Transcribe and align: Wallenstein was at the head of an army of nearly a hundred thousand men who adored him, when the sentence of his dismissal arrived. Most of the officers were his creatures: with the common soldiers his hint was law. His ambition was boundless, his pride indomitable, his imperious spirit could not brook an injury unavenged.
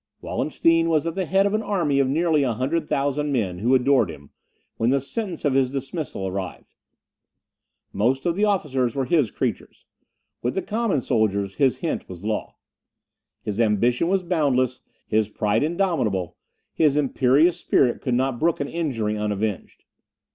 Wallenstein 0.19 0.89
was 0.89 1.05
at 1.05 1.13
the 1.13 1.27
head 1.27 1.45
of 1.45 1.53
an 1.53 1.61
army 1.61 1.99
of 1.99 2.07
nearly 2.07 2.41
a 2.41 2.53
hundred 2.53 2.89
thousand 2.89 3.31
men 3.31 3.59
who 3.59 3.75
adored 3.75 4.09
him, 4.09 4.31
when 4.77 4.89
the 4.89 4.99
sentence 4.99 5.45
of 5.45 5.53
his 5.53 5.69
dismissal 5.69 6.25
arrived. 6.25 6.73
Most 7.93 8.25
of 8.25 8.35
the 8.35 8.43
officers 8.43 8.95
were 8.95 9.05
his 9.05 9.29
creatures: 9.29 9.85
with 10.41 10.55
the 10.55 10.63
common 10.63 11.01
soldiers 11.01 11.53
his 11.57 11.77
hint 11.85 12.09
was 12.09 12.23
law. 12.25 12.55
His 13.43 13.59
ambition 13.61 14.07
was 14.07 14.23
boundless, 14.23 14.81
his 15.07 15.29
pride 15.29 15.61
indomitable, 15.61 16.35
his 16.73 16.97
imperious 16.97 17.59
spirit 17.59 18.01
could 18.01 18.15
not 18.15 18.39
brook 18.39 18.59
an 18.59 18.67
injury 18.69 19.15
unavenged. 19.15 19.83